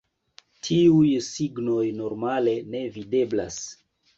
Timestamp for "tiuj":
0.67-1.11